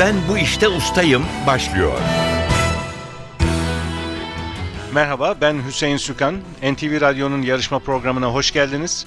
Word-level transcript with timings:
Ben 0.00 0.14
bu 0.28 0.38
işte 0.38 0.68
ustayım 0.68 1.24
başlıyor. 1.46 1.98
Merhaba, 4.94 5.34
ben 5.40 5.66
Hüseyin 5.68 5.96
Sükan. 5.96 6.36
NTV 6.62 7.00
Radyo'nun 7.00 7.42
yarışma 7.42 7.78
programına 7.78 8.26
hoş 8.26 8.52
geldiniz. 8.52 9.06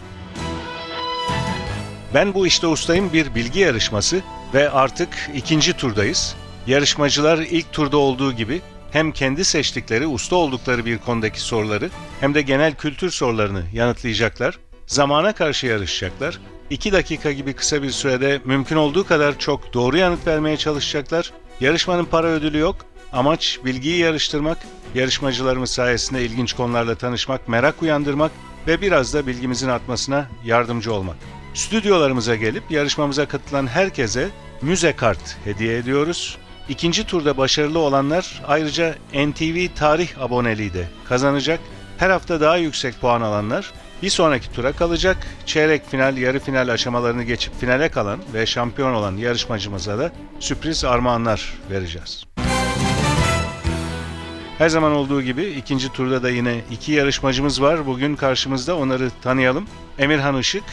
Ben 2.13 2.33
bu 2.33 2.47
işte 2.47 2.67
ustayım 2.67 3.13
bir 3.13 3.35
bilgi 3.35 3.59
yarışması 3.59 4.21
ve 4.53 4.69
artık 4.69 5.29
ikinci 5.35 5.73
turdayız. 5.73 6.35
Yarışmacılar 6.67 7.37
ilk 7.37 7.73
turda 7.73 7.97
olduğu 7.97 8.33
gibi 8.33 8.61
hem 8.91 9.11
kendi 9.11 9.45
seçtikleri, 9.45 10.07
usta 10.07 10.35
oldukları 10.35 10.85
bir 10.85 10.97
konudaki 10.97 11.41
soruları 11.41 11.89
hem 12.19 12.33
de 12.33 12.41
genel 12.41 12.75
kültür 12.75 13.09
sorularını 13.09 13.63
yanıtlayacaklar. 13.73 14.59
Zamana 14.87 15.33
karşı 15.33 15.67
yarışacaklar. 15.67 16.39
2 16.69 16.91
dakika 16.91 17.31
gibi 17.31 17.53
kısa 17.53 17.83
bir 17.83 17.91
sürede 17.91 18.41
mümkün 18.45 18.75
olduğu 18.75 19.07
kadar 19.07 19.39
çok 19.39 19.73
doğru 19.73 19.97
yanıt 19.97 20.27
vermeye 20.27 20.57
çalışacaklar. 20.57 21.31
Yarışmanın 21.59 22.05
para 22.05 22.27
ödülü 22.27 22.57
yok. 22.57 22.75
Amaç 23.13 23.59
bilgiyi 23.65 23.97
yarıştırmak, 23.97 24.57
yarışmacılarımız 24.95 25.69
sayesinde 25.69 26.25
ilginç 26.25 26.53
konularla 26.53 26.95
tanışmak, 26.95 27.47
merak 27.47 27.81
uyandırmak 27.81 28.31
ve 28.67 28.81
biraz 28.81 29.13
da 29.13 29.27
bilgimizin 29.27 29.69
artmasına 29.69 30.29
yardımcı 30.45 30.93
olmak. 30.93 31.15
Stüdyolarımıza 31.53 32.35
gelip 32.35 32.71
yarışmamıza 32.71 33.27
katılan 33.27 33.67
herkese 33.67 34.29
müze 34.61 34.95
kart 34.95 35.37
hediye 35.43 35.77
ediyoruz. 35.77 36.37
İkinci 36.69 37.07
turda 37.07 37.37
başarılı 37.37 37.79
olanlar 37.79 38.41
ayrıca 38.47 38.95
NTV 39.13 39.67
tarih 39.75 40.21
aboneliği 40.21 40.73
de 40.73 40.87
kazanacak. 41.09 41.59
Her 41.97 42.09
hafta 42.09 42.41
daha 42.41 42.57
yüksek 42.57 43.01
puan 43.01 43.21
alanlar 43.21 43.73
bir 44.03 44.09
sonraki 44.09 44.51
tura 44.51 44.71
kalacak. 44.71 45.17
Çeyrek 45.45 45.89
final, 45.89 46.17
yarı 46.17 46.39
final 46.39 46.69
aşamalarını 46.69 47.23
geçip 47.23 47.59
finale 47.59 47.89
kalan 47.89 48.19
ve 48.33 48.45
şampiyon 48.45 48.93
olan 48.93 49.17
yarışmacımıza 49.17 49.99
da 49.99 50.11
sürpriz 50.39 50.85
armağanlar 50.85 51.53
vereceğiz. 51.71 52.23
Her 54.57 54.69
zaman 54.69 54.91
olduğu 54.91 55.21
gibi 55.21 55.43
ikinci 55.45 55.89
turda 55.89 56.23
da 56.23 56.29
yine 56.29 56.61
iki 56.71 56.91
yarışmacımız 56.91 57.61
var. 57.61 57.85
Bugün 57.85 58.15
karşımızda 58.15 58.77
onları 58.77 59.09
tanıyalım. 59.21 59.67
Emirhan 59.99 60.39
Işık 60.39 60.63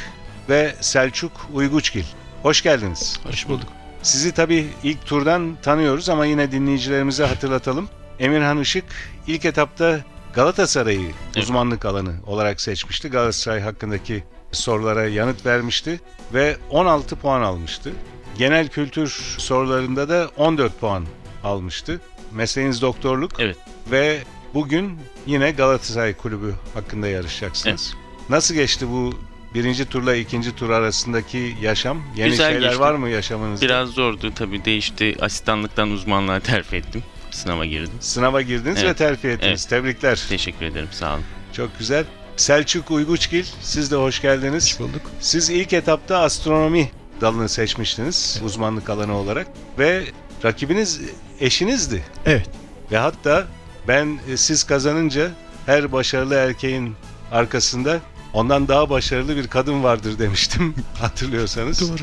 ve 0.49 0.75
Selçuk 0.81 1.33
Uyguçgil. 1.53 2.05
Hoş 2.43 2.63
geldiniz. 2.63 3.21
Hoş 3.27 3.49
bulduk. 3.49 3.69
Sizi 4.03 4.33
tabii 4.33 4.67
ilk 4.83 5.07
turdan 5.07 5.57
tanıyoruz 5.63 6.09
ama 6.09 6.27
yine 6.27 6.53
dinleyicilerimize 6.53 7.25
hatırlatalım. 7.25 7.89
Emirhan 8.19 8.61
Işık 8.61 8.85
ilk 9.27 9.45
etapta 9.45 10.01
Galatasaray'ı 10.35 11.13
uzmanlık 11.39 11.85
alanı 11.85 12.15
olarak 12.27 12.61
seçmişti. 12.61 13.09
Galatasaray 13.09 13.61
hakkındaki 13.61 14.25
sorulara 14.53 15.09
yanıt 15.09 15.47
vermişti 15.47 16.01
ve 16.35 16.57
16 16.71 17.17
puan 17.17 17.43
almıştı. 17.43 17.93
Genel 18.39 18.69
kültür 18.69 19.09
sorularında 19.39 20.09
da 20.09 20.31
14 20.37 20.81
puan 20.81 21.05
almıştı. 21.45 22.01
Mesleğiniz 22.33 22.83
doktorluk 22.83 23.31
Evet. 23.41 23.57
ve 23.91 24.19
bugün 24.55 24.99
yine 25.27 25.51
Galatasaray 25.51 26.15
Kulübü 26.15 26.55
hakkında 26.75 27.09
yarışacaksınız. 27.09 27.95
Nasıl 28.29 28.55
geçti 28.55 28.89
bu 28.89 29.15
birinci 29.55 29.85
turla 29.89 30.15
ikinci 30.15 30.55
tur 30.57 30.71
arasındaki 30.71 31.57
yaşam? 31.63 32.03
Yeni 32.17 32.31
Güzel 32.31 32.53
şeyler 32.53 32.69
geçti. 32.69 32.81
var 32.81 32.95
mı 32.95 33.09
yaşamınızda? 33.09 33.65
Biraz 33.65 33.89
zordu 33.89 34.33
tabii 34.35 34.65
değişti. 34.65 35.17
Asistanlıktan 35.21 35.91
uzmanlığa 35.91 36.41
terfi 36.41 36.77
ettim. 36.77 37.03
Sınava 37.31 37.65
girdim. 37.65 37.93
Sınava 38.01 38.43
girdiniz 38.43 38.79
Evet. 38.79 38.91
ve 38.91 38.95
terfi 38.95 39.29
ettiniz. 39.29 39.65
Tebrikler. 39.65 40.27
Teşekkür 40.29 40.67
ederim 40.67 40.89
sağ 40.91 41.15
olun. 41.15 41.25
Çok 41.53 41.79
güzel. 41.79 42.05
Selçuk 42.37 42.91
Uyguçgil, 42.91 43.45
siz 43.63 43.91
de 43.91 43.97
hoş 43.97 44.23
geldiniz. 44.23 44.65
Hoş 44.65 44.81
bulduk. 44.81 45.03
Siz 45.21 45.51
ilk 45.51 45.73
etapta 45.73 46.19
astronomi 46.19 46.91
dalını 47.21 47.49
seçmiştiniz 47.49 48.41
uzmanlık 48.45 48.91
alanı 48.91 49.17
olarak 49.17 49.47
ve 49.79 50.05
rakibiniz 50.45 51.01
eşinizdi. 51.41 52.05
Evet. 52.27 52.51
Ve 52.93 52.99
hatta 52.99 53.47
ben 53.89 54.19
e, 54.31 54.37
siz 54.37 54.65
kazanınca 54.65 55.31
her 55.67 55.93
başarılı 55.93 56.35
erkeğin 56.35 56.97
arkasında 57.33 58.01
ondan 58.33 58.69
daha 58.69 58.91
başarılı 58.91 59.37
bir 59.37 59.49
kadın 59.49 59.83
vardır 59.83 60.19
demiştim 60.19 60.75
hatırlıyorsanız. 61.01 61.81
Doğru. 61.91 62.01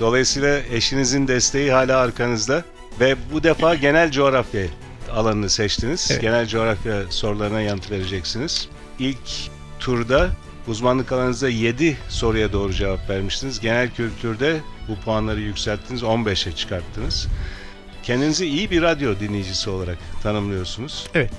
Dolayısıyla 0.00 0.58
eşinizin 0.70 1.28
desteği 1.28 1.72
hala 1.72 1.98
arkanızda 1.98 2.64
ve 3.00 3.16
bu 3.32 3.42
defa 3.42 3.74
genel 3.74 4.10
coğrafya 4.10 4.66
alanını 5.12 5.50
seçtiniz. 5.50 6.08
Evet. 6.10 6.22
Genel 6.22 6.46
coğrafya 6.46 7.02
sorularına 7.10 7.60
yanıt 7.60 7.90
vereceksiniz. 7.90 8.68
İlk 8.98 9.50
turda 9.80 10.30
uzmanlık 10.66 11.12
alanınızda 11.12 11.48
7 11.48 11.96
soruya 12.08 12.52
doğru 12.52 12.72
cevap 12.72 13.10
vermiştiniz. 13.10 13.60
Genel 13.60 13.90
kültürde 13.90 14.60
bu 14.88 14.96
puanları 15.04 15.40
yükselttiniz, 15.40 16.02
15'e 16.02 16.52
çıkarttınız. 16.52 17.28
Kendinizi 18.02 18.46
iyi 18.46 18.70
bir 18.70 18.82
radyo 18.82 19.20
dinleyicisi 19.20 19.70
olarak 19.70 19.98
tanımlıyorsunuz. 20.22 21.06
Evet. 21.14 21.30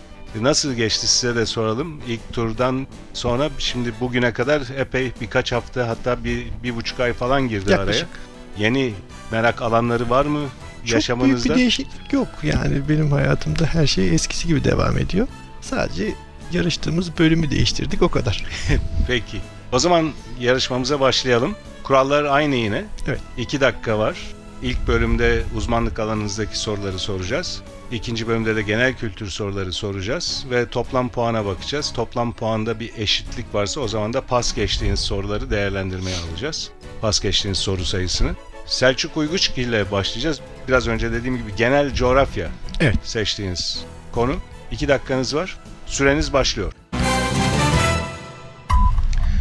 Nasıl 0.41 0.73
geçti 0.73 1.07
size 1.07 1.35
de 1.35 1.45
soralım. 1.45 2.01
İlk 2.07 2.33
turdan 2.33 2.87
sonra 3.13 3.49
şimdi 3.57 3.93
bugüne 3.99 4.33
kadar 4.33 4.61
epey 4.77 5.11
birkaç 5.21 5.51
hafta 5.51 5.87
hatta 5.87 6.23
bir, 6.23 6.47
bir 6.63 6.75
buçuk 6.75 6.99
ay 6.99 7.13
falan 7.13 7.47
girdi 7.47 7.71
Yaklaşık. 7.71 8.07
araya. 8.07 8.63
Yeni 8.63 8.93
merak 9.31 9.61
alanları 9.61 10.09
var 10.09 10.25
mı 10.25 10.39
Çok 10.85 10.93
yaşamınızda? 10.93 11.35
büyük 11.35 11.45
bir 11.45 11.61
değişiklik 11.61 12.13
yok. 12.13 12.27
Yani 12.43 12.89
benim 12.89 13.11
hayatımda 13.11 13.65
her 13.65 13.87
şey 13.87 14.15
eskisi 14.15 14.47
gibi 14.47 14.63
devam 14.63 14.97
ediyor. 14.97 15.27
Sadece 15.61 16.13
yarıştığımız 16.51 17.17
bölümü 17.17 17.51
değiştirdik 17.51 18.01
o 18.01 18.09
kadar. 18.09 18.45
Peki. 19.07 19.37
O 19.71 19.79
zaman 19.79 20.11
yarışmamıza 20.39 20.99
başlayalım. 20.99 21.55
Kurallar 21.83 22.23
aynı 22.23 22.55
yine. 22.55 22.83
Evet. 23.07 23.19
2 23.37 23.61
dakika 23.61 23.99
var. 23.99 24.17
İlk 24.63 24.87
bölümde 24.87 25.43
uzmanlık 25.55 25.99
alanınızdaki 25.99 26.59
soruları 26.59 26.99
soracağız. 26.99 27.61
İkinci 27.91 28.27
bölümde 28.27 28.55
de 28.55 28.61
genel 28.61 28.93
kültür 28.93 29.29
soruları 29.29 29.73
soracağız 29.73 30.45
ve 30.49 30.69
toplam 30.69 31.09
puana 31.09 31.45
bakacağız. 31.45 31.93
Toplam 31.93 32.33
puanda 32.33 32.79
bir 32.79 32.91
eşitlik 32.97 33.53
varsa 33.53 33.81
o 33.81 33.87
zaman 33.87 34.13
da 34.13 34.21
pas 34.21 34.55
geçtiğiniz 34.55 34.99
soruları 34.99 35.49
değerlendirmeye 35.49 36.15
alacağız. 36.29 36.69
Pas 37.01 37.19
geçtiğiniz 37.19 37.57
soru 37.57 37.85
sayısını. 37.85 38.35
Selçuk 38.69 39.17
Uyguçgil 39.17 39.67
ile 39.67 39.91
başlayacağız. 39.91 40.39
Biraz 40.67 40.87
önce 40.87 41.11
dediğim 41.11 41.37
gibi 41.37 41.55
genel 41.55 41.93
coğrafya 41.93 42.49
Evet. 42.79 42.95
seçtiğiniz 43.03 43.83
konu. 44.11 44.35
2 44.71 44.87
dakikanız 44.87 45.35
var. 45.35 45.57
Süreniz 45.85 46.33
başlıyor. 46.33 46.73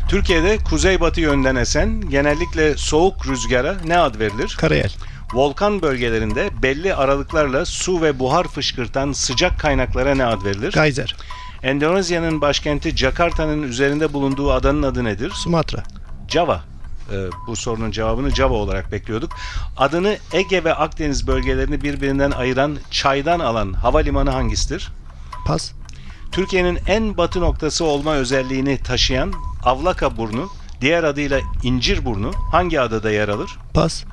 Türkiye'de 0.08 0.58
kuzeybatı 0.58 1.20
yönden 1.20 1.56
esen 1.56 2.00
genellikle 2.00 2.76
soğuk 2.76 3.26
rüzgara 3.28 3.76
ne 3.86 3.98
ad 3.98 4.18
verilir? 4.18 4.56
Karayel. 4.58 4.92
Volkan 5.32 5.82
bölgelerinde 5.82 6.50
belli 6.62 6.94
aralıklarla 6.94 7.64
su 7.66 8.02
ve 8.02 8.18
buhar 8.18 8.48
fışkırtan 8.48 9.12
sıcak 9.12 9.60
kaynaklara 9.60 10.14
ne 10.14 10.24
ad 10.24 10.44
verilir? 10.44 10.72
Geyser. 10.72 11.16
Endonezya'nın 11.62 12.40
başkenti 12.40 12.96
Jakarta'nın 12.96 13.62
üzerinde 13.62 14.12
bulunduğu 14.12 14.52
adanın 14.52 14.82
adı 14.82 15.04
nedir? 15.04 15.30
Sumatra. 15.30 15.82
Java. 16.28 16.60
Ee, 17.12 17.30
bu 17.46 17.56
sorunun 17.56 17.90
cevabını 17.90 18.30
Java 18.30 18.54
olarak 18.54 18.92
bekliyorduk. 18.92 19.32
Adını 19.76 20.18
Ege 20.32 20.64
ve 20.64 20.74
Akdeniz 20.74 21.26
bölgelerini 21.26 21.82
birbirinden 21.82 22.30
ayıran 22.30 22.78
çaydan 22.90 23.40
alan 23.40 23.72
havalimanı 23.72 24.30
hangisidir? 24.30 24.92
Pas. 25.46 25.72
Türkiye'nin 26.32 26.78
en 26.86 27.16
batı 27.16 27.40
noktası 27.40 27.84
olma 27.84 28.14
özelliğini 28.14 28.82
taşıyan 28.82 29.32
Avlaka 29.64 30.16
Burnu, 30.16 30.50
diğer 30.80 31.04
adıyla 31.04 31.40
İncir 31.62 32.04
Burnu 32.04 32.32
hangi 32.52 32.80
adada 32.80 33.10
yer 33.10 33.28
alır? 33.28 33.50
Pas. 33.74 34.04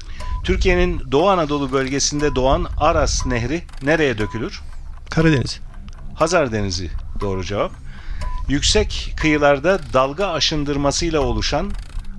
Türkiye'nin 0.43 1.01
Doğu 1.11 1.29
Anadolu 1.29 1.71
bölgesinde 1.71 2.35
doğan 2.35 2.67
Aras 2.77 3.25
Nehri 3.25 3.63
nereye 3.83 4.17
dökülür? 4.17 4.61
Karadeniz. 5.09 5.59
Hazar 6.15 6.51
Denizi 6.51 6.89
doğru 7.21 7.43
cevap. 7.43 7.71
Yüksek 8.49 9.13
kıyılarda 9.17 9.79
dalga 9.93 10.27
aşındırmasıyla 10.27 11.21
oluşan 11.21 11.71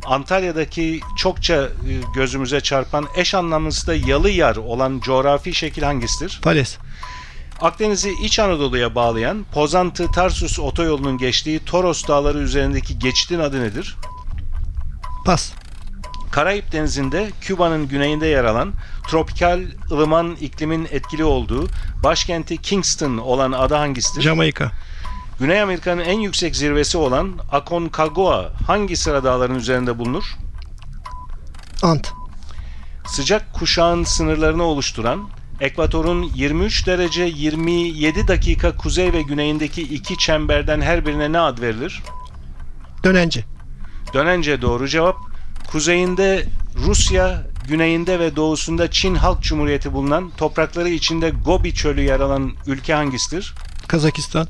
Antalya'daki 0.07 1.01
çokça 1.17 1.55
e, 1.55 1.69
gözümüze 2.15 2.61
çarpan 2.61 3.07
eş 3.17 3.35
anlamlısı 3.35 3.87
da 3.87 3.95
yalı 3.95 4.31
yar 4.31 4.57
olan 4.57 5.01
coğrafi 5.01 5.55
şekil 5.55 5.83
hangisidir? 5.83 6.41
Fales. 6.45 6.79
Akdeniz'i 7.61 8.13
İç 8.23 8.39
Anadolu'ya 8.39 8.95
bağlayan 8.95 9.47
Pozantı-Tarsus 9.53 10.59
otoyolunun 10.59 11.19
geçtiği 11.19 11.59
Toros 11.59 12.09
Dağları 12.09 12.39
üzerindeki 12.39 12.99
geçidin 12.99 13.39
adı 13.39 13.61
nedir? 13.61 13.97
Pas. 15.25 15.53
Karayip 16.31 16.73
Denizi'nde 16.73 17.31
Küba'nın 17.41 17.89
güneyinde 17.89 18.27
yer 18.27 18.45
alan 18.45 18.73
tropikal 19.09 19.61
ılıman 19.91 20.37
iklimin 20.41 20.89
etkili 20.91 21.25
olduğu 21.25 21.69
başkenti 22.03 22.57
Kingston 22.57 23.17
olan 23.17 23.53
ada 23.53 23.81
hangisidir? 23.81 24.23
Jamaika. 24.23 24.73
Güney 25.41 25.61
Amerika'nın 25.61 26.01
en 26.01 26.21
yüksek 26.21 26.57
zirvesi 26.57 26.99
olan 26.99 27.33
Aconcagua 27.53 28.53
hangi 28.67 28.97
sıra 28.97 29.25
dağların 29.25 29.55
üzerinde 29.55 29.99
bulunur? 29.99 30.25
Ant. 31.83 32.13
Sıcak 33.07 33.53
kuşağın 33.53 34.05
sınırlarını 34.05 34.63
oluşturan 34.63 35.29
Ekvatorun 35.61 36.23
23 36.23 36.87
derece 36.87 37.23
27 37.23 38.29
dakika 38.29 38.77
kuzey 38.77 39.13
ve 39.13 39.23
güneyindeki 39.23 39.83
iki 39.83 40.19
çemberden 40.19 40.81
her 40.81 41.07
birine 41.07 41.33
ne 41.33 41.39
ad 41.39 41.61
verilir? 41.61 42.03
Dönence. 43.05 43.45
Dönence 44.15 44.63
doğru 44.63 44.89
cevap. 44.89 45.17
Kuzeyinde 45.71 46.47
Rusya, 46.77 47.47
güneyinde 47.69 48.19
ve 48.19 48.37
doğusunda 48.37 48.91
Çin 48.91 49.15
Halk 49.15 49.43
Cumhuriyeti 49.43 49.93
bulunan, 49.93 50.31
toprakları 50.37 50.89
içinde 50.89 51.31
Gobi 51.31 51.75
Çölü 51.75 52.01
yer 52.03 52.21
alan 52.21 52.53
ülke 52.67 52.95
hangisidir? 52.95 53.55
Kazakistan. 53.89 54.47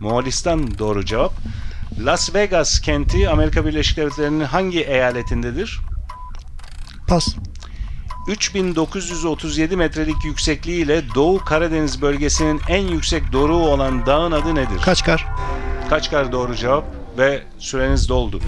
Moğolistan 0.00 0.78
doğru 0.78 1.04
cevap. 1.04 1.32
Las 2.04 2.34
Vegas 2.34 2.80
kenti 2.80 3.28
Amerika 3.28 3.66
Birleşik 3.66 3.96
Devletleri'nin 3.96 4.44
hangi 4.44 4.80
eyaletindedir? 4.80 5.80
Pas. 7.08 7.28
3937 8.28 9.76
metrelik 9.76 10.24
yüksekliğiyle 10.24 11.02
Doğu 11.14 11.44
Karadeniz 11.44 12.02
bölgesinin 12.02 12.60
en 12.68 12.88
yüksek 12.88 13.32
doruğu 13.32 13.68
olan 13.68 14.06
dağın 14.06 14.32
adı 14.32 14.54
nedir? 14.54 14.82
Kaçkar. 14.84 15.26
Kaçkar 15.90 16.32
doğru 16.32 16.54
cevap 16.54 16.84
ve 17.18 17.42
süreniz 17.58 18.08
doldu. 18.08 18.40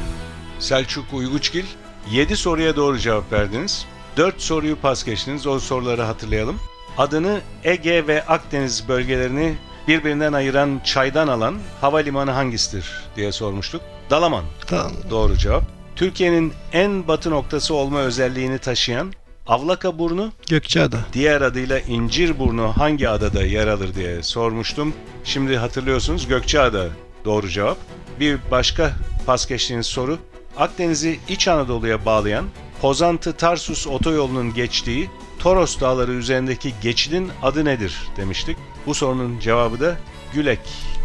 Selçuk 0.58 1.12
Uyguçgil 1.12 1.64
7 2.10 2.36
soruya 2.36 2.76
doğru 2.76 2.98
cevap 2.98 3.32
verdiniz. 3.32 3.86
4 4.16 4.42
soruyu 4.42 4.76
pas 4.76 5.04
geçtiniz. 5.04 5.46
O 5.46 5.58
soruları 5.58 6.02
hatırlayalım. 6.02 6.56
Adını 6.98 7.40
Ege 7.64 8.06
ve 8.06 8.26
Akdeniz 8.26 8.88
bölgelerini 8.88 9.54
birbirinden 9.88 10.32
ayıran 10.32 10.80
çaydan 10.84 11.28
alan 11.28 11.54
havalimanı 11.80 12.30
hangisidir 12.30 12.86
diye 13.16 13.32
sormuştuk. 13.32 13.82
Dalaman 14.10 14.44
Tamam. 14.66 14.92
doğru 15.10 15.36
cevap. 15.36 15.62
Türkiye'nin 15.96 16.52
en 16.72 17.08
batı 17.08 17.30
noktası 17.30 17.74
olma 17.74 17.98
özelliğini 17.98 18.58
taşıyan 18.58 19.12
Avlaka 19.46 19.98
Burnu 19.98 20.32
Gökçeada. 20.48 20.98
diğer 21.12 21.40
adıyla 21.40 21.78
İncirburnu 21.80 22.72
hangi 22.76 23.08
adada 23.08 23.42
yer 23.42 23.66
alır 23.66 23.94
diye 23.94 24.22
sormuştum. 24.22 24.94
Şimdi 25.24 25.56
hatırlıyorsunuz 25.56 26.28
Gökçeada 26.28 26.86
doğru 27.24 27.48
cevap. 27.48 27.78
Bir 28.20 28.38
başka 28.50 28.92
pas 29.26 29.46
geçtiğiniz 29.48 29.86
soru. 29.86 30.18
Akdeniz'i 30.56 31.20
İç 31.28 31.48
Anadolu'ya 31.48 32.04
bağlayan 32.04 32.44
Pozantı-Tarsus 32.82 33.86
otoyolunun 33.86 34.54
geçtiği 34.54 35.10
Toros 35.38 35.80
Dağları 35.80 36.12
üzerindeki 36.12 36.72
geçidin 36.82 37.30
adı 37.42 37.64
nedir 37.64 37.98
demiştik. 38.16 38.56
Bu 38.86 38.94
sorunun 38.94 39.38
cevabı 39.38 39.80
da 39.80 39.96
Gülek 40.34 40.60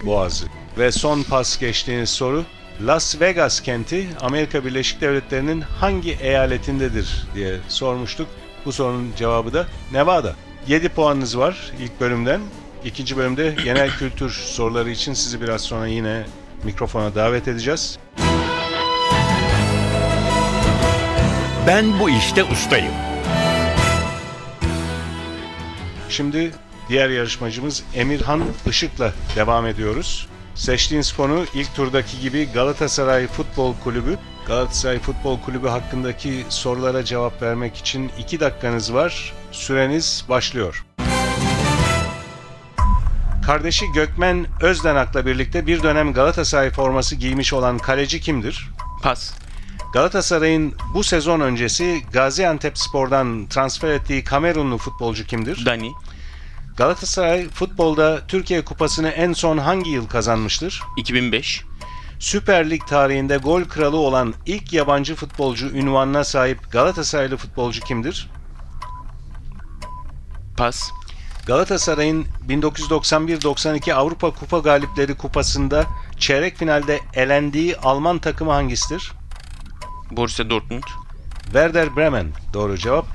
Boğazı. 0.06 0.45
Ve 0.77 0.92
son 0.92 1.24
pas 1.24 1.60
geçtiğiniz 1.60 2.10
soru 2.10 2.44
Las 2.81 3.22
Vegas 3.22 3.62
kenti 3.62 4.07
Amerika 4.22 4.66
Birleşik 4.66 5.01
Devletleri'nin 5.01 5.62
hangi 5.62 6.12
eyaletindedir 6.12 7.27
diye 7.36 7.57
sormuştuk. 7.68 8.27
Bu 8.66 8.72
sorunun 8.72 9.12
cevabı 9.18 9.54
da 9.54 9.68
Nevada. 9.92 10.36
7 10.68 10.89
puanınız 10.89 11.38
var 11.38 11.72
ilk 11.80 12.01
bölümden. 12.01 12.42
İkinci 12.86 13.18
bölümde 13.18 13.56
genel 13.63 13.89
kültür 13.89 14.30
soruları 14.30 14.89
için 14.89 15.13
sizi 15.13 15.42
biraz 15.42 15.62
sonra 15.62 15.88
yine 15.88 16.25
mikrofona 16.63 17.16
davet 17.16 17.48
edeceğiz. 17.48 18.00
Ben 21.68 22.00
bu 22.00 22.10
işte 22.10 22.44
ustayım. 22.44 22.94
Şimdi 26.10 26.51
diğer 26.89 27.09
yarışmacımız 27.09 27.83
Emirhan 27.95 28.43
Işık'la 28.69 29.13
devam 29.35 29.67
ediyoruz. 29.67 30.27
Seçtiğiniz 30.55 31.13
konu 31.13 31.45
ilk 31.53 31.75
turdaki 31.75 32.19
gibi 32.19 32.49
Galatasaray 32.53 33.27
Futbol 33.27 33.73
Kulübü. 33.83 34.17
Galatasaray 34.47 34.99
Futbol 34.99 35.39
Kulübü 35.41 35.67
hakkındaki 35.67 36.45
sorulara 36.49 37.05
cevap 37.05 37.41
vermek 37.41 37.75
için 37.75 38.11
2 38.19 38.39
dakikanız 38.39 38.93
var. 38.93 39.33
Süreniz 39.51 40.25
başlıyor. 40.29 40.85
Kardeşi 43.45 43.85
Gökmen 43.95 44.45
Özdenak'la 44.61 45.25
birlikte 45.25 45.67
bir 45.67 45.83
dönem 45.83 46.13
Galatasaray 46.13 46.69
forması 46.69 47.15
giymiş 47.15 47.53
olan 47.53 47.77
kaleci 47.77 48.21
kimdir? 48.21 48.69
Pas. 49.03 49.33
Galatasaray'ın 49.93 50.73
bu 50.93 51.03
sezon 51.03 51.39
öncesi 51.39 52.01
Gaziantep 52.13 52.77
Spor'dan 52.77 53.47
transfer 53.49 53.89
ettiği 53.89 54.23
Kamerunlu 54.23 54.77
futbolcu 54.77 55.25
kimdir? 55.25 55.65
Dani. 55.65 55.91
Galatasaray 56.77 57.50
futbolda 57.50 58.27
Türkiye 58.27 58.66
Kupası'nı 58.66 59.10
en 59.10 59.33
son 59.33 59.57
hangi 59.57 59.89
yıl 59.89 60.07
kazanmıştır? 60.07 60.81
2005. 60.98 61.63
Süper 62.19 62.69
Lig 62.69 62.88
tarihinde 62.88 63.38
gol 63.38 63.63
kralı 63.63 63.98
olan 63.98 64.33
ilk 64.45 64.74
yabancı 64.74 65.16
futbolcu 65.16 65.68
ünvanına 65.68 66.24
sahip 66.24 66.72
Galatasaraylı 66.72 67.38
futbolcu 67.38 67.81
kimdir? 67.81 68.30
Pas. 70.57 70.92
Galatasaray'ın 71.45 72.25
1991-92 72.48 73.94
Avrupa 73.94 74.31
Kupa 74.31 74.60
Galipleri 74.60 75.18
Kupası'nda 75.18 75.86
çeyrek 76.18 76.57
finalde 76.57 77.00
elendiği 77.13 77.77
Alman 77.77 78.19
takımı 78.19 78.51
hangisidir? 78.51 79.12
Borussia 80.12 80.50
Dortmund. 80.50 80.83
Werder 81.45 81.95
Bremen 81.95 82.27
doğru 82.53 82.77
cevap. 82.77 83.06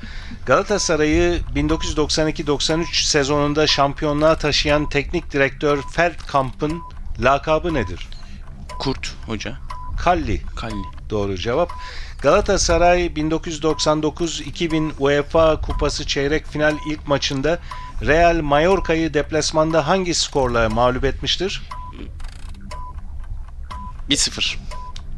Galatasaray'ı 0.45 1.41
1992-93 1.55 3.05
sezonunda 3.05 3.67
şampiyonluğa 3.67 4.35
taşıyan 4.35 4.89
teknik 4.89 5.31
direktör 5.31 5.81
Feldkamp'ın 5.91 6.81
lakabı 7.19 7.73
nedir? 7.73 8.07
Kurt 8.79 9.13
Hoca. 9.25 9.57
Kalli 9.97 10.41
Kalli. 10.55 10.83
doğru 11.09 11.37
cevap. 11.37 11.71
Galatasaray 12.21 13.05
1999-2000 13.05 14.91
UEFA 14.99 15.61
Kupası 15.61 16.07
çeyrek 16.07 16.47
final 16.47 16.77
ilk 16.89 17.07
maçında 17.07 17.59
Real 18.01 18.41
Mallorca'yı 18.41 19.13
deplasmanda 19.13 19.87
hangi 19.87 20.13
skorla 20.13 20.69
mağlup 20.69 21.05
etmiştir? 21.05 21.61
1-0. 24.09 24.57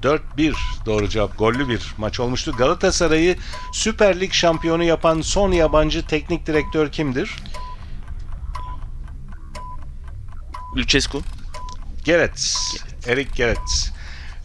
4-1 0.03 0.53
doğru 0.85 1.09
cevap. 1.09 1.37
Gollü 1.37 1.69
bir 1.69 1.93
maç 1.97 2.19
olmuştu. 2.19 2.51
Galatasaray'ı 2.57 3.37
Süper 3.73 4.19
Lig 4.19 4.33
şampiyonu 4.33 4.83
yapan 4.83 5.21
son 5.21 5.51
yabancı 5.51 6.07
teknik 6.07 6.45
direktör 6.45 6.91
kimdir? 6.91 7.35
Lucescu. 10.77 11.21
Gerets. 12.03 12.73
Erik 13.07 13.35
Gerets. 13.35 13.89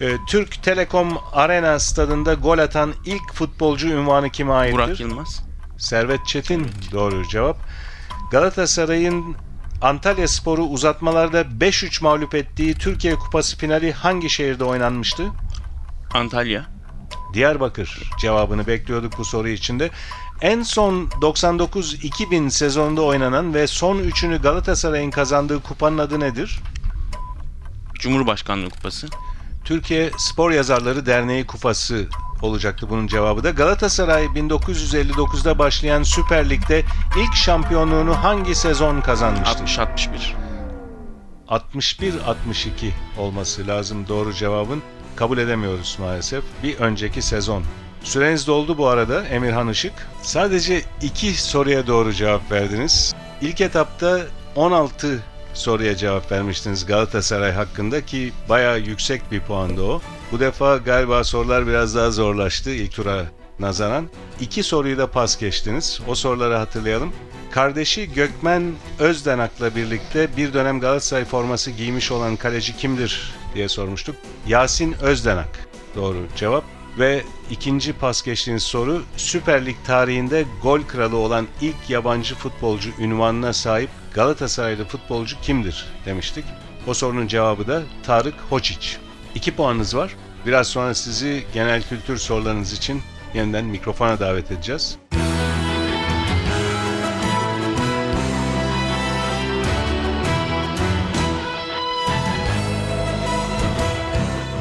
Ee, 0.00 0.16
Türk 0.28 0.62
Telekom 0.62 1.18
Arena 1.32 1.78
stadında 1.78 2.34
gol 2.34 2.58
atan 2.58 2.94
ilk 3.04 3.32
futbolcu 3.34 3.88
ünvanı 3.88 4.30
kime 4.30 4.52
aittir? 4.52 4.74
Burak 4.74 5.00
Yılmaz. 5.00 5.44
Servet 5.78 6.26
Çetin 6.26 6.66
doğru 6.92 7.28
cevap. 7.28 7.56
Galatasaray'ın 8.30 9.36
Antalya 9.82 10.28
Spor'u 10.28 10.62
uzatmalarda 10.62 11.40
5-3 11.40 12.02
mağlup 12.02 12.34
ettiği 12.34 12.74
Türkiye 12.74 13.14
Kupası 13.14 13.58
finali 13.58 13.92
hangi 13.92 14.30
şehirde 14.30 14.64
oynanmıştı? 14.64 15.24
Antalya. 16.14 16.66
Diyarbakır 17.34 18.10
cevabını 18.20 18.66
bekliyorduk 18.66 19.18
bu 19.18 19.24
soru 19.24 19.48
içinde. 19.48 19.90
En 20.40 20.62
son 20.62 21.06
99-2000 21.06 22.50
sezonunda 22.50 23.02
oynanan 23.02 23.54
ve 23.54 23.66
son 23.66 23.98
üçünü 23.98 24.42
Galatasaray'ın 24.42 25.10
kazandığı 25.10 25.62
kupanın 25.62 25.98
adı 25.98 26.20
nedir? 26.20 26.60
Cumhurbaşkanlığı 27.94 28.70
Kupası. 28.70 29.08
Türkiye 29.64 30.10
Spor 30.18 30.50
Yazarları 30.50 31.06
Derneği 31.06 31.46
Kupası 31.46 32.08
olacaktı 32.42 32.90
bunun 32.90 33.06
cevabı 33.06 33.44
da. 33.44 33.50
Galatasaray 33.50 34.24
1959'da 34.24 35.58
başlayan 35.58 36.02
Süper 36.02 36.50
Lig'de 36.50 36.84
ilk 37.16 37.34
şampiyonluğunu 37.34 38.24
hangi 38.24 38.54
sezon 38.54 39.00
kazanmıştır? 39.00 39.66
60-61. 39.66 40.08
61-62 41.48 42.90
olması 43.18 43.66
lazım 43.66 44.08
doğru 44.08 44.34
cevabın. 44.34 44.82
Kabul 45.18 45.38
edemiyoruz 45.38 45.96
maalesef. 46.00 46.44
Bir 46.62 46.78
önceki 46.78 47.22
sezon. 47.22 47.62
Süreniz 48.02 48.46
doldu 48.46 48.78
bu 48.78 48.86
arada 48.86 49.24
Emirhan 49.24 49.68
Işık. 49.68 49.92
Sadece 50.22 50.82
iki 51.02 51.42
soruya 51.42 51.86
doğru 51.86 52.12
cevap 52.12 52.52
verdiniz. 52.52 53.14
İlk 53.40 53.60
etapta 53.60 54.20
16 54.56 55.18
soruya 55.54 55.96
cevap 55.96 56.32
vermiştiniz 56.32 56.86
Galatasaray 56.86 57.52
hakkında 57.52 58.06
ki 58.06 58.32
bayağı 58.48 58.78
yüksek 58.78 59.32
bir 59.32 59.40
puandı 59.40 59.82
o. 59.82 60.00
Bu 60.32 60.40
defa 60.40 60.76
galiba 60.76 61.24
sorular 61.24 61.66
biraz 61.66 61.94
daha 61.94 62.10
zorlaştı 62.10 62.70
ilk 62.70 62.92
tura 62.92 63.24
nazaran. 63.58 64.08
İki 64.40 64.62
soruyu 64.62 64.98
da 64.98 65.10
pas 65.10 65.38
geçtiniz. 65.38 66.00
O 66.08 66.14
soruları 66.14 66.54
hatırlayalım. 66.54 67.12
Kardeşi 67.50 68.12
Gökmen 68.12 68.72
Özdenak'la 68.98 69.76
birlikte 69.76 70.36
bir 70.36 70.52
dönem 70.52 70.80
Galatasaray 70.80 71.24
forması 71.24 71.70
giymiş 71.70 72.12
olan 72.12 72.36
kaleci 72.36 72.76
kimdir 72.76 73.37
diye 73.54 73.68
sormuştuk. 73.68 74.16
Yasin 74.46 74.92
Özdenak 75.00 75.68
doğru 75.94 76.26
cevap. 76.36 76.64
Ve 76.98 77.22
ikinci 77.50 77.92
pas 77.92 78.22
geçtiğiniz 78.22 78.62
soru 78.62 79.02
Süper 79.16 79.66
Lig 79.66 79.76
tarihinde 79.86 80.44
gol 80.62 80.82
kralı 80.82 81.16
olan 81.16 81.46
ilk 81.60 81.90
yabancı 81.90 82.34
futbolcu 82.34 82.90
ünvanına 82.98 83.52
sahip 83.52 83.90
Galatasaraylı 84.14 84.84
futbolcu 84.84 85.40
kimdir 85.40 85.86
demiştik. 86.06 86.44
O 86.86 86.94
sorunun 86.94 87.26
cevabı 87.26 87.66
da 87.66 87.82
Tarık 88.02 88.34
Hoçiç. 88.50 88.96
İki 89.34 89.56
puanınız 89.56 89.96
var. 89.96 90.16
Biraz 90.46 90.66
sonra 90.66 90.94
sizi 90.94 91.44
genel 91.54 91.82
kültür 91.82 92.16
sorularınız 92.16 92.72
için 92.72 93.02
yeniden 93.34 93.64
mikrofona 93.64 94.20
davet 94.20 94.52
edeceğiz. 94.52 94.98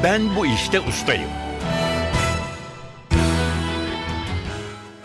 Ben 0.04 0.36
bu 0.36 0.46
işte 0.46 0.80
ustayım. 0.80 1.30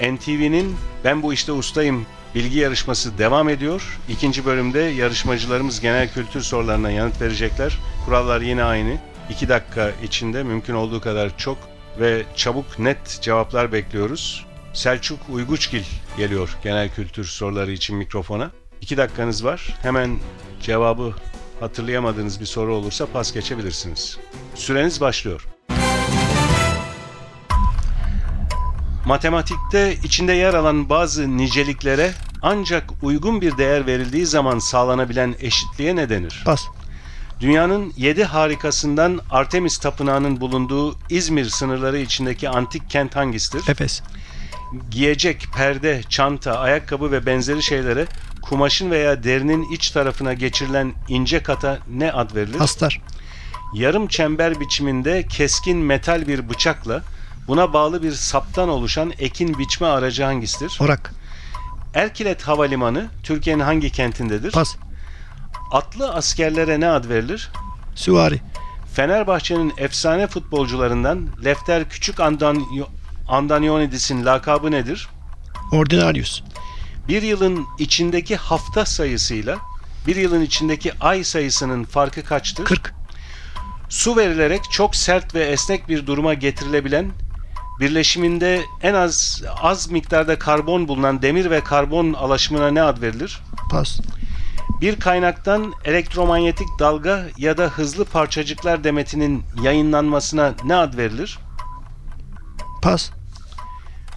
NTV'nin 0.01 0.75
Ben 1.03 1.23
Bu 1.23 1.33
İşte 1.33 1.51
Ustayım 1.51 2.05
bilgi 2.35 2.59
yarışması 2.59 3.17
devam 3.17 3.49
ediyor. 3.49 3.99
İkinci 4.09 4.45
bölümde 4.45 4.79
yarışmacılarımız 4.79 5.79
genel 5.79 6.13
kültür 6.13 6.41
sorularına 6.41 6.91
yanıt 6.91 7.21
verecekler. 7.21 7.77
Kurallar 8.05 8.41
yine 8.41 8.63
aynı. 8.63 8.97
2 9.29 9.49
dakika 9.49 9.91
içinde 10.03 10.43
mümkün 10.43 10.73
olduğu 10.73 11.01
kadar 11.01 11.37
çok 11.37 11.57
ve 11.99 12.23
çabuk 12.35 12.79
net 12.79 13.19
cevaplar 13.21 13.71
bekliyoruz. 13.71 14.45
Selçuk 14.73 15.19
Uyguçgil 15.29 15.83
geliyor 16.17 16.57
genel 16.63 16.89
kültür 16.89 17.25
soruları 17.25 17.71
için 17.71 17.95
mikrofona. 17.95 18.51
2 18.81 18.97
dakikanız 18.97 19.45
var. 19.45 19.77
Hemen 19.81 20.19
cevabı 20.61 21.13
hatırlayamadığınız 21.63 22.39
bir 22.39 22.45
soru 22.45 22.75
olursa 22.75 23.05
pas 23.05 23.33
geçebilirsiniz. 23.33 24.17
Süreniz 24.55 25.01
başlıyor. 25.01 25.47
Matematikte 29.05 29.97
içinde 30.03 30.33
yer 30.33 30.53
alan 30.53 30.89
bazı 30.89 31.37
niceliklere 31.37 32.11
ancak 32.41 32.83
uygun 33.01 33.41
bir 33.41 33.57
değer 33.57 33.87
verildiği 33.87 34.25
zaman 34.25 34.59
sağlanabilen 34.59 35.35
eşitliğe 35.39 35.95
ne 35.95 36.09
denir? 36.09 36.41
Pas. 36.45 36.63
Dünyanın 37.39 37.93
yedi 37.97 38.23
harikasından 38.23 39.19
Artemis 39.29 39.77
Tapınağı'nın 39.77 40.41
bulunduğu 40.41 40.95
İzmir 41.09 41.45
sınırları 41.45 41.97
içindeki 41.97 42.49
antik 42.49 42.89
kent 42.89 43.15
hangisidir? 43.15 43.69
Efes. 43.69 44.01
Giyecek, 44.91 45.47
perde, 45.55 46.01
çanta, 46.09 46.59
ayakkabı 46.59 47.11
ve 47.11 47.25
benzeri 47.25 47.63
şeylere 47.63 48.07
kumaşın 48.43 48.91
veya 48.91 49.23
derinin 49.23 49.71
iç 49.71 49.89
tarafına 49.89 50.33
geçirilen 50.33 50.93
ince 51.07 51.43
kata 51.43 51.79
ne 51.89 52.11
ad 52.11 52.35
verilir? 52.35 52.59
Astar. 52.61 53.01
Yarım 53.73 54.07
çember 54.07 54.59
biçiminde 54.59 55.27
keskin 55.27 55.77
metal 55.77 56.27
bir 56.27 56.49
bıçakla 56.49 57.01
buna 57.47 57.73
bağlı 57.73 58.03
bir 58.03 58.11
saptan 58.11 58.69
oluşan 58.69 59.13
ekin 59.19 59.59
biçme 59.59 59.87
aracı 59.87 60.23
hangisidir? 60.23 60.77
Orak. 60.81 61.13
Erkilet 61.93 62.41
Havalimanı 62.41 63.07
Türkiye'nin 63.23 63.63
hangi 63.63 63.89
kentindedir? 63.91 64.51
Pas. 64.51 64.75
Atlı 65.71 66.13
askerlere 66.13 66.79
ne 66.79 66.87
ad 66.89 67.09
verilir? 67.09 67.51
Süvari. 67.95 68.41
Fenerbahçe'nin 68.93 69.73
efsane 69.77 70.27
futbolcularından 70.27 71.27
Lefter 71.45 71.89
Küçük 71.89 72.17
Andanyo- 72.19 72.87
Andanionidis'in 73.27 74.25
lakabı 74.25 74.71
nedir? 74.71 75.09
Ordinarius. 75.71 76.43
Bir 77.07 77.21
yılın 77.21 77.65
içindeki 77.79 78.35
hafta 78.35 78.85
sayısıyla 78.85 79.57
bir 80.07 80.15
yılın 80.15 80.41
içindeki 80.41 80.91
ay 80.99 81.23
sayısının 81.23 81.83
farkı 81.83 82.23
kaçtır? 82.23 82.65
40. 82.65 82.93
Su 83.89 84.17
verilerek 84.17 84.61
çok 84.71 84.95
sert 84.95 85.35
ve 85.35 85.43
esnek 85.43 85.89
bir 85.89 86.07
duruma 86.07 86.33
getirilebilen, 86.33 87.11
birleşiminde 87.79 88.61
en 88.81 88.93
az 88.93 89.43
az 89.61 89.91
miktarda 89.91 90.39
karbon 90.39 90.87
bulunan 90.87 91.21
demir 91.21 91.49
ve 91.49 91.63
karbon 91.63 92.13
alaşımına 92.13 92.71
ne 92.71 92.81
ad 92.81 93.01
verilir? 93.01 93.39
Pas. 93.71 93.99
Bir 94.81 94.99
kaynaktan 94.99 95.73
elektromanyetik 95.85 96.67
dalga 96.79 97.25
ya 97.37 97.57
da 97.57 97.63
hızlı 97.63 98.05
parçacıklar 98.05 98.83
demetinin 98.83 99.43
yayınlanmasına 99.63 100.53
ne 100.65 100.75
ad 100.75 100.97
verilir? 100.97 101.39
Pas. 102.81 103.11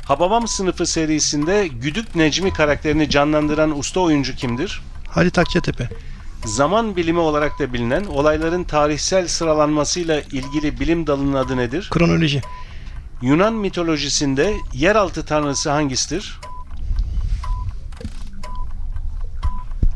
Hababam 0.06 0.48
sınıfı 0.48 0.86
serisinde 0.86 1.66
Güdük 1.66 2.14
Necmi 2.14 2.52
karakterini 2.52 3.10
canlandıran 3.10 3.78
usta 3.78 4.00
oyuncu 4.00 4.36
kimdir? 4.36 4.82
Halit 5.08 5.38
Akçatepe. 5.38 5.88
Zaman 6.44 6.96
bilimi 6.96 7.18
olarak 7.18 7.58
da 7.58 7.72
bilinen 7.72 8.04
olayların 8.04 8.64
tarihsel 8.64 9.28
sıralanmasıyla 9.28 10.20
ilgili 10.20 10.80
bilim 10.80 11.06
dalının 11.06 11.34
adı 11.34 11.56
nedir? 11.56 11.88
Kronoloji. 11.90 12.42
Yunan 13.22 13.54
mitolojisinde 13.54 14.54
yeraltı 14.72 15.25
tanrısı 15.25 15.70
hangisidir? 15.70 16.40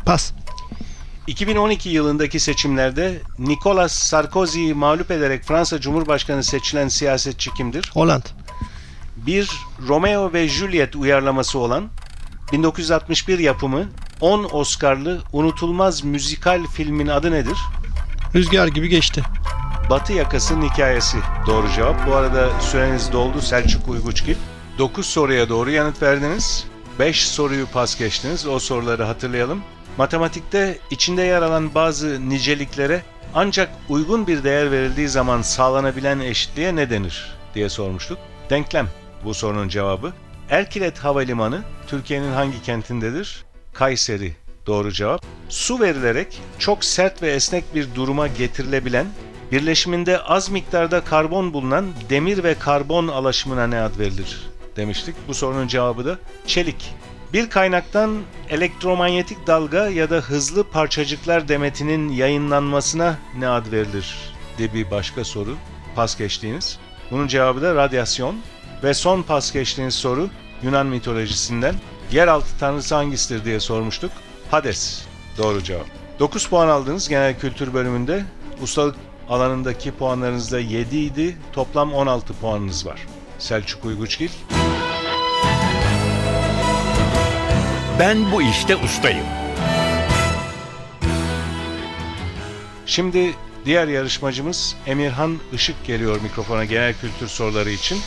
Pas. 0.07 0.33
2012 1.27 1.89
yılındaki 1.89 2.41
seçimlerde 2.41 3.21
Nicolas 3.39 3.93
Sarkozy'yi 3.93 4.75
mağlup 4.75 5.11
ederek 5.11 5.45
Fransa 5.45 5.81
Cumhurbaşkanı 5.81 6.45
seçilen 6.45 6.89
siyasetçi 6.89 7.55
kimdir? 7.55 7.91
Holland. 7.95 8.23
Bir 9.27 9.51
Romeo 9.89 10.33
ve 10.33 10.49
Juliet 10.49 10.97
uyarlaması 10.97 11.59
olan 11.59 11.89
1961 12.53 13.39
yapımı 13.39 13.87
10 14.21 14.49
Oscar'lı 14.53 15.21
unutulmaz 15.33 16.05
müzikal 16.05 16.67
filmin 16.67 17.07
adı 17.07 17.31
nedir? 17.31 17.59
Rüzgar 18.35 18.69
gibi 18.69 18.89
geçti. 18.89 19.23
Batı 19.91 20.13
Yakası'nın 20.13 20.69
hikayesi 20.69 21.19
doğru 21.47 21.71
cevap. 21.71 22.07
Bu 22.07 22.15
arada 22.15 22.61
süreniz 22.61 23.13
doldu 23.13 23.41
Selçuk 23.41 23.89
Uyguçgil. 23.89 24.37
9 24.79 25.07
soruya 25.07 25.49
doğru 25.49 25.71
yanıt 25.71 26.03
verdiniz. 26.03 26.67
5 26.99 27.29
soruyu 27.29 27.67
pas 27.67 27.99
geçtiniz. 27.99 28.47
O 28.47 28.59
soruları 28.59 29.05
hatırlayalım. 29.05 29.63
Matematikte 29.99 30.79
içinde 30.91 31.23
yer 31.23 31.43
alan 31.43 31.75
bazı 31.75 32.29
niceliklere 32.29 33.03
ancak 33.35 33.71
uygun 33.89 34.27
bir 34.27 34.45
değer 34.45 34.71
verildiği 34.73 35.09
zaman 35.09 35.43
sağlanabilen 35.43 36.21
eşitliğe 36.21 36.77
ne 36.77 36.91
denir 36.91 37.37
diye 37.55 37.69
sormuştuk. 37.69 38.19
Denklem 38.51 38.89
bu 39.25 39.35
sorunun 39.35 39.69
cevabı. 39.69 40.13
Erkilet 40.51 40.99
Havalimanı 40.99 41.63
Türkiye'nin 41.87 42.33
hangi 42.33 42.63
kentindedir? 42.63 43.45
Kayseri 43.73 44.37
doğru 44.67 44.93
cevap. 44.93 45.27
Su 45.49 45.81
verilerek 45.81 46.41
çok 46.59 46.85
sert 46.85 47.23
ve 47.23 47.31
esnek 47.31 47.75
bir 47.75 47.95
duruma 47.95 48.27
getirilebilen 48.27 49.07
Birleşiminde 49.53 50.23
az 50.23 50.51
miktarda 50.51 51.05
karbon 51.05 51.53
bulunan 51.53 51.87
demir 52.11 52.45
ve 52.45 52.55
karbon 52.55 53.09
alaşımına 53.09 53.67
ne 53.67 53.81
ad 53.81 53.99
verilir 53.99 54.49
demiştik. 54.77 55.15
Bu 55.29 55.35
sorunun 55.35 55.69
cevabı 55.69 56.05
da 56.05 56.19
çelik. 56.47 56.95
Bir 57.33 57.51
kaynaktan 57.51 58.19
elektromanyetik 58.49 59.47
dalga 59.47 59.89
ya 59.89 60.11
da 60.11 60.17
hızlı 60.17 60.65
parçacıklar 60.65 61.49
demetinin 61.49 62.09
yayınlanmasına 62.09 63.19
ne 63.39 63.49
ad 63.49 63.73
verilir 63.73 64.17
diye 64.59 64.75
bir 64.75 64.91
başka 64.91 65.25
soru 65.25 65.57
pas 65.97 66.19
geçtiğiniz. 66.19 66.79
Bunun 67.11 67.27
cevabı 67.27 67.63
da 67.63 67.75
radyasyon. 67.75 68.37
Ve 68.85 68.95
son 68.95 69.23
pas 69.23 69.53
geçtiğiniz 69.53 69.95
soru 69.95 70.31
Yunan 70.63 70.87
mitolojisinden 70.87 71.75
yeraltı 72.13 72.59
tanrısı 72.61 72.95
hangisidir 72.95 73.45
diye 73.45 73.61
sormuştuk. 73.61 74.13
Hades. 74.51 75.05
Doğru 75.39 75.63
cevap. 75.63 75.87
9 76.19 76.47
puan 76.47 76.69
aldınız 76.69 77.09
genel 77.09 77.39
kültür 77.39 77.75
bölümünde. 77.75 78.25
Ustalık 78.63 78.97
alanındaki 79.29 79.93
puanlarınız 79.93 80.53
da 80.53 80.61
7 80.61 80.97
idi. 80.97 81.37
Toplam 81.53 81.95
16 81.95 82.35
puanınız 82.35 82.87
var. 82.87 83.07
Selçuk 83.39 83.85
Uyguçgil. 83.85 84.31
Ben 87.99 88.33
bu 88.33 88.43
işte 88.43 88.77
ustayım. 88.77 89.27
Şimdi 92.87 93.35
diğer 93.65 93.89
yarışmacımız 93.89 94.77
Emirhan 94.87 95.39
Işık 95.53 95.87
geliyor 95.87 96.21
mikrofona 96.21 96.65
genel 96.65 96.95
kültür 96.95 97.29
soruları 97.29 97.71
için. 97.71 97.99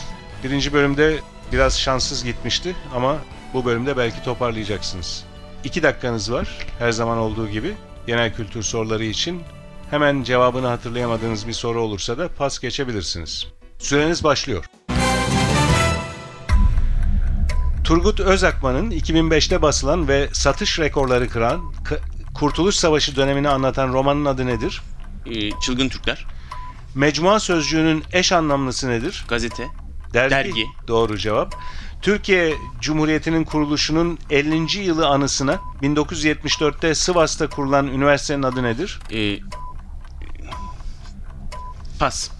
Birinci 0.44 0.72
bölümde 0.72 1.18
biraz 1.52 1.80
şanssız 1.80 2.24
gitmişti 2.24 2.76
ama 2.94 3.18
bu 3.54 3.64
bölümde 3.64 3.96
belki 3.96 4.22
toparlayacaksınız. 4.22 5.24
2 5.64 5.82
dakikanız 5.82 6.32
var 6.32 6.48
her 6.78 6.92
zaman 6.92 7.18
olduğu 7.18 7.48
gibi 7.48 7.74
genel 8.06 8.34
kültür 8.34 8.62
soruları 8.62 9.04
için. 9.04 9.42
Hemen 9.90 10.22
cevabını 10.22 10.66
hatırlayamadığınız 10.66 11.48
bir 11.48 11.52
soru 11.52 11.80
olursa 11.80 12.18
da 12.18 12.28
pas 12.28 12.58
geçebilirsiniz. 12.58 13.46
Süreniz 13.78 14.24
başlıyor. 14.24 14.64
Turgut 17.84 18.20
Özakman'ın 18.20 18.90
2005'te 18.90 19.62
basılan 19.62 20.08
ve 20.08 20.28
satış 20.32 20.78
rekorları 20.78 21.28
kıran 21.28 21.60
Kurtuluş 22.34 22.76
Savaşı 22.76 23.16
dönemini 23.16 23.48
anlatan 23.48 23.92
romanın 23.92 24.24
adı 24.24 24.46
nedir? 24.46 24.82
Ee, 25.26 25.50
Çılgın 25.50 25.88
Türkler. 25.88 26.26
Mecmua 26.94 27.40
sözcüğünün 27.40 28.04
eş 28.12 28.32
anlamlısı 28.32 28.88
nedir? 28.88 29.24
Gazete. 29.28 29.83
Dergi. 30.14 30.30
Dergi. 30.30 30.66
Doğru 30.88 31.18
cevap. 31.18 31.54
Türkiye 32.02 32.54
Cumhuriyeti'nin 32.80 33.44
kuruluşunun 33.44 34.18
50. 34.30 34.78
yılı 34.78 35.06
anısına 35.06 35.60
1974'te 35.82 36.94
Sivas'ta 36.94 37.48
kurulan 37.48 37.86
üniversitenin 37.86 38.42
adı 38.42 38.62
nedir? 38.62 39.00
Ee, 39.12 39.38
pas. 41.98 42.30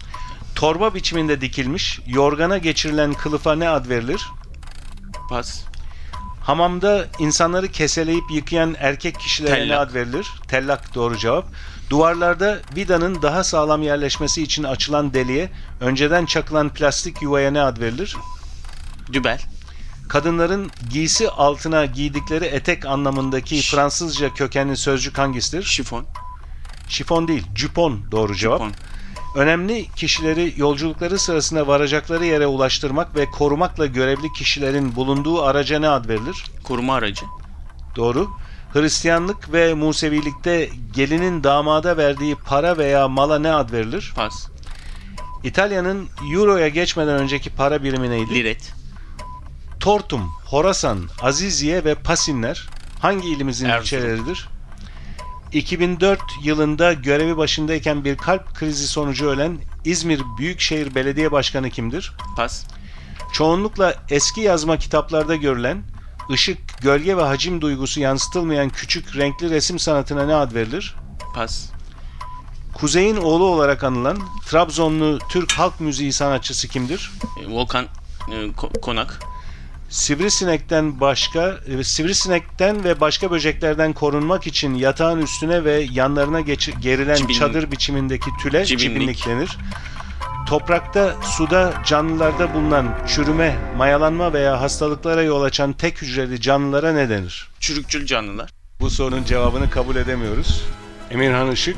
Torba 0.55 0.93
biçiminde 0.93 1.41
dikilmiş, 1.41 1.99
yorgana 2.07 2.57
geçirilen 2.57 3.13
kılıfa 3.13 3.55
ne 3.55 3.69
ad 3.69 3.89
verilir? 3.89 4.27
Pas. 5.29 5.63
Hamamda 6.45 7.07
insanları 7.19 7.67
keseleyip 7.67 8.31
yıkayan 8.31 8.75
erkek 8.79 9.19
kişilere 9.19 9.67
ne 9.67 9.77
ad 9.77 9.93
verilir? 9.93 10.27
Tellak 10.47 10.95
doğru 10.95 11.17
cevap. 11.17 11.45
Duvarlarda 11.89 12.59
vidanın 12.75 13.21
daha 13.21 13.43
sağlam 13.43 13.83
yerleşmesi 13.83 14.43
için 14.43 14.63
açılan 14.63 15.13
deliğe 15.13 15.49
önceden 15.81 16.25
çakılan 16.25 16.69
plastik 16.69 17.21
yuvaya 17.21 17.51
ne 17.51 17.61
ad 17.61 17.79
verilir? 17.79 18.17
Dübel. 19.13 19.41
Kadınların 20.09 20.71
giysi 20.89 21.29
altına 21.29 21.85
giydikleri 21.85 22.45
etek 22.45 22.85
anlamındaki 22.85 23.61
Ş- 23.63 23.75
Fransızca 23.75 24.33
kökenli 24.33 24.77
sözcük 24.77 25.17
hangisidir? 25.17 25.63
Şifon. 25.63 26.05
Şifon 26.89 27.27
değil, 27.27 27.43
jupon 27.55 28.11
doğru 28.11 28.35
cevap. 28.35 28.59
Jupon. 28.59 28.73
Önemli 29.35 29.85
kişileri 29.95 30.53
yolculukları 30.57 31.19
sırasında 31.19 31.67
varacakları 31.67 32.25
yere 32.25 32.47
ulaştırmak 32.47 33.15
ve 33.15 33.31
korumakla 33.31 33.85
görevli 33.85 34.33
kişilerin 34.33 34.95
bulunduğu 34.95 35.41
araca 35.43 35.79
ne 35.79 35.89
ad 35.89 36.07
verilir? 36.09 36.43
Koruma 36.63 36.95
aracı. 36.95 37.25
Doğru. 37.95 38.29
Hristiyanlık 38.73 39.53
ve 39.53 39.73
Musevilikte 39.73 40.69
gelinin 40.93 41.43
damada 41.43 41.97
verdiği 41.97 42.35
para 42.35 42.77
veya 42.77 43.07
mala 43.07 43.39
ne 43.39 43.53
ad 43.53 43.71
verilir? 43.71 44.13
Pas. 44.15 44.47
İtalya'nın 45.43 46.07
Euro'ya 46.33 46.67
geçmeden 46.67 47.15
önceki 47.19 47.49
para 47.49 47.83
birimi 47.83 48.09
neydi? 48.09 48.33
Liret. 48.35 48.73
Tortum, 49.79 50.31
Horasan, 50.45 50.99
Aziziye 51.21 51.83
ve 51.83 51.95
Pasinler 51.95 52.69
hangi 52.99 53.29
ilimizin 53.29 53.65
Erzurum. 53.65 53.83
ilçeleridir? 53.83 54.49
2004 55.55 56.19
yılında 56.43 56.93
görevi 56.93 57.37
başındayken 57.37 58.03
bir 58.05 58.17
kalp 58.17 58.53
krizi 58.55 58.87
sonucu 58.87 59.29
ölen 59.29 59.57
İzmir 59.85 60.21
Büyükşehir 60.37 60.95
Belediye 60.95 61.31
Başkanı 61.31 61.69
kimdir? 61.69 62.13
Pas. 62.37 62.65
Çoğunlukla 63.33 63.95
eski 64.09 64.41
yazma 64.41 64.77
kitaplarda 64.77 65.35
görülen 65.35 65.83
ışık, 66.31 66.81
gölge 66.81 67.17
ve 67.17 67.21
hacim 67.21 67.61
duygusu 67.61 67.99
yansıtılmayan 67.99 68.69
küçük 68.69 69.17
renkli 69.17 69.49
resim 69.49 69.79
sanatına 69.79 70.25
ne 70.25 70.35
ad 70.35 70.53
verilir? 70.53 70.95
Pas. 71.35 71.69
Kuzey'in 72.73 73.17
oğlu 73.17 73.45
olarak 73.45 73.83
anılan 73.83 74.17
Trabzonlu 74.45 75.19
Türk 75.29 75.51
halk 75.51 75.79
müziği 75.79 76.13
sanatçısı 76.13 76.67
kimdir? 76.67 77.11
E, 77.43 77.51
Volkan 77.51 77.85
e, 78.31 78.31
Ko- 78.31 78.81
Konak. 78.81 79.19
Sivrisinekten 79.89 80.99
başka 80.99 81.57
e, 81.79 81.83
sivrisinekten 81.83 82.83
ve 82.83 82.99
başka 83.01 83.31
böceklerden 83.31 83.93
korunmak 83.93 84.47
için 84.47 84.73
yatağın 84.73 85.21
üstüne 85.21 85.63
ve 85.63 85.87
yanlarına 85.91 86.41
geç- 86.41 86.69
gerilen 86.81 87.15
Cibinlik. 87.15 87.39
çadır 87.39 87.71
biçimindeki 87.71 88.29
tüle 88.43 88.65
Cibinlik. 88.65 88.93
cibinlik 88.95 89.27
denir. 89.27 89.57
Toprakta, 90.47 91.15
suda, 91.23 91.73
canlılarda 91.85 92.53
bulunan 92.53 92.97
çürüme, 93.07 93.55
mayalanma 93.77 94.33
veya 94.33 94.61
hastalıklara 94.61 95.23
yol 95.23 95.41
açan 95.41 95.73
tek 95.73 96.01
hücreli 96.01 96.41
canlılara 96.41 96.93
ne 96.93 97.09
denir? 97.09 97.47
Çürükçül 97.59 98.05
canlılar. 98.05 98.49
Bu 98.79 98.89
sorunun 98.89 99.23
cevabını 99.23 99.69
kabul 99.69 99.95
edemiyoruz. 99.95 100.61
Emirhan 101.11 101.51
Işık 101.51 101.77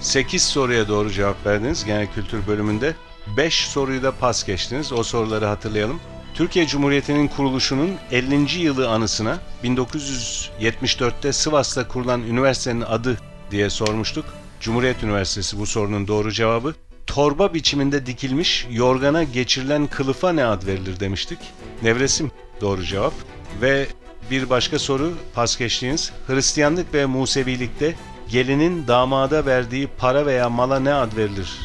8 0.00 0.42
soruya 0.42 0.88
doğru 0.88 1.10
cevap 1.10 1.46
verdiniz 1.46 1.84
genel 1.84 2.06
kültür 2.14 2.46
bölümünde. 2.46 2.94
5 3.36 3.54
soruyu 3.68 4.02
da 4.02 4.12
pas 4.12 4.44
geçtiniz. 4.46 4.92
O 4.92 5.02
soruları 5.02 5.44
hatırlayalım. 5.46 6.00
Türkiye 6.34 6.66
Cumhuriyeti'nin 6.66 7.28
kuruluşunun 7.28 7.90
50. 8.12 8.58
yılı 8.58 8.88
anısına 8.88 9.38
1974'te 9.64 11.32
Sivas'ta 11.32 11.88
kurulan 11.88 12.22
üniversitenin 12.22 12.80
adı 12.80 13.18
diye 13.50 13.70
sormuştuk. 13.70 14.24
Cumhuriyet 14.60 15.02
Üniversitesi 15.02 15.58
bu 15.58 15.66
sorunun 15.66 16.08
doğru 16.08 16.32
cevabı. 16.32 16.74
Torba 17.06 17.54
biçiminde 17.54 18.06
dikilmiş 18.06 18.66
yorgana 18.70 19.22
geçirilen 19.22 19.86
kılıfa 19.86 20.32
ne 20.32 20.44
ad 20.44 20.66
verilir 20.66 21.00
demiştik. 21.00 21.38
Nevresim 21.82 22.30
doğru 22.60 22.84
cevap. 22.84 23.14
Ve 23.60 23.86
bir 24.30 24.50
başka 24.50 24.78
soru 24.78 25.12
pas 25.34 25.58
geçtiğiniz 25.58 26.12
Hristiyanlık 26.26 26.94
ve 26.94 27.06
Musevilikte 27.06 27.94
gelinin 28.28 28.86
damada 28.86 29.46
verdiği 29.46 29.88
para 29.98 30.26
veya 30.26 30.48
mala 30.48 30.80
ne 30.80 30.94
ad 30.94 31.16
verilir 31.16 31.58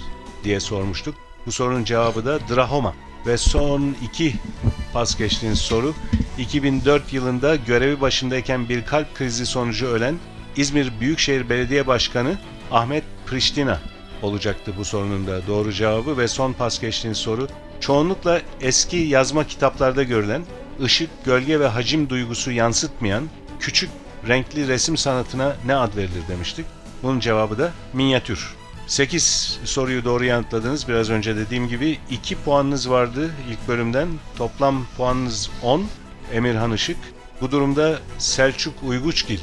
diye 0.43 0.59
sormuştuk. 0.59 1.15
Bu 1.45 1.51
sorunun 1.51 1.83
cevabı 1.83 2.25
da 2.25 2.39
drahoma. 2.55 2.93
Ve 3.25 3.37
son 3.37 3.95
iki 4.03 4.35
pas 4.93 5.17
geçtiğiniz 5.17 5.59
soru 5.59 5.93
2004 6.37 7.13
yılında 7.13 7.55
görevi 7.55 8.01
başındayken 8.01 8.69
bir 8.69 8.85
kalp 8.85 9.15
krizi 9.15 9.45
sonucu 9.45 9.87
ölen 9.87 10.15
İzmir 10.57 10.99
Büyükşehir 10.99 11.49
Belediye 11.49 11.87
Başkanı 11.87 12.37
Ahmet 12.71 13.03
Priştina 13.25 13.79
olacaktı 14.21 14.73
bu 14.77 14.85
sorunun 14.85 15.27
da 15.27 15.47
doğru 15.47 15.73
cevabı 15.73 16.17
ve 16.17 16.27
son 16.27 16.53
pas 16.53 16.81
geçtiğiniz 16.81 17.17
soru 17.17 17.47
çoğunlukla 17.79 18.41
eski 18.61 18.97
yazma 18.97 19.47
kitaplarda 19.47 20.03
görülen 20.03 20.45
ışık, 20.83 21.09
gölge 21.25 21.59
ve 21.59 21.67
hacim 21.67 22.09
duygusu 22.09 22.51
yansıtmayan 22.51 23.23
küçük 23.59 23.89
renkli 24.27 24.67
resim 24.67 24.97
sanatına 24.97 25.55
ne 25.65 25.75
ad 25.75 25.95
verilir 25.95 26.27
demiştik. 26.27 26.65
Bunun 27.03 27.19
cevabı 27.19 27.57
da 27.57 27.71
minyatür. 27.93 28.55
8 28.87 29.59
soruyu 29.63 30.05
doğru 30.05 30.25
yanıtladınız. 30.25 30.87
Biraz 30.87 31.09
önce 31.09 31.35
dediğim 31.35 31.67
gibi 31.67 31.97
2 32.09 32.35
puanınız 32.35 32.89
vardı 32.89 33.31
ilk 33.49 33.67
bölümden. 33.67 34.07
Toplam 34.37 34.85
puanınız 34.97 35.49
10. 35.63 35.85
Emirhan 36.33 36.73
Işık. 36.73 36.97
Bu 37.41 37.51
durumda 37.51 37.99
Selçuk 38.17 38.73
Uyguçgil 38.83 39.39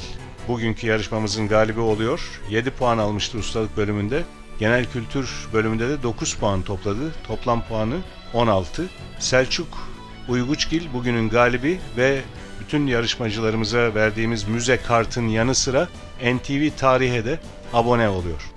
bugünkü 0.47 0.87
yarışmamızın 0.87 1.47
galibi 1.47 1.79
oluyor. 1.79 2.41
7 2.49 2.71
puan 2.71 2.97
almıştı 2.97 3.37
ustalık 3.37 3.77
bölümünde. 3.77 4.23
Genel 4.59 4.85
kültür 4.85 5.47
bölümünde 5.53 5.89
de 5.89 6.03
9 6.03 6.33
puan 6.33 6.61
topladı. 6.61 7.11
Toplam 7.27 7.63
puanı 7.67 7.97
16. 8.33 8.89
Selçuk 9.19 9.67
Uyguçgil 10.29 10.93
bugünün 10.93 11.29
galibi 11.29 11.79
ve 11.97 12.21
bütün 12.59 12.87
yarışmacılarımıza 12.87 13.95
verdiğimiz 13.95 14.47
müze 14.47 14.77
kartın 14.77 15.27
yanı 15.27 15.55
sıra 15.55 15.87
NTV 16.23 16.69
Tarihe 16.77 17.25
de 17.25 17.39
abone 17.73 18.09
oluyor. 18.09 18.52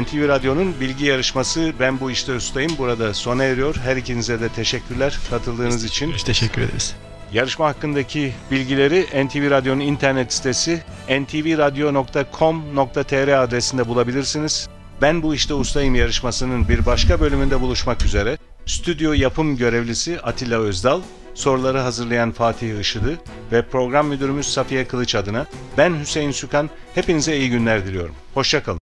NTV 0.00 0.28
Radyo'nun 0.28 0.74
bilgi 0.80 1.04
yarışması 1.04 1.72
Ben 1.80 2.00
Bu 2.00 2.10
İşte 2.10 2.34
Ustayım 2.34 2.72
burada 2.78 3.14
sona 3.14 3.44
eriyor. 3.44 3.76
Her 3.84 3.96
ikinize 3.96 4.40
de 4.40 4.48
teşekkürler 4.48 5.18
katıldığınız 5.30 5.84
için. 5.84 6.14
Biz 6.14 6.22
teşekkür 6.22 6.62
ederiz. 6.62 6.96
Yarışma 7.32 7.66
hakkındaki 7.66 8.32
bilgileri 8.50 9.26
NTV 9.26 9.50
Radyo'nun 9.50 9.80
internet 9.80 10.32
sitesi 10.32 10.82
ntvradio.com.tr 11.08 13.42
adresinde 13.42 13.88
bulabilirsiniz. 13.88 14.68
Ben 15.02 15.22
Bu 15.22 15.34
İşte 15.34 15.54
Ustayım 15.54 15.94
yarışmasının 15.94 16.68
bir 16.68 16.86
başka 16.86 17.20
bölümünde 17.20 17.60
buluşmak 17.60 18.04
üzere. 18.04 18.38
Stüdyo 18.66 19.12
yapım 19.12 19.56
görevlisi 19.56 20.20
Atilla 20.20 20.58
Özdal, 20.58 21.00
soruları 21.34 21.78
hazırlayan 21.78 22.32
Fatih 22.32 22.80
Işıdı 22.80 23.18
ve 23.52 23.62
program 23.62 24.06
müdürümüz 24.06 24.46
Safiye 24.46 24.84
Kılıç 24.84 25.14
adına 25.14 25.46
ben 25.78 26.00
Hüseyin 26.00 26.30
Sükan 26.30 26.70
hepinize 26.94 27.36
iyi 27.36 27.50
günler 27.50 27.86
diliyorum. 27.86 28.14
Hoşçakalın. 28.34 28.81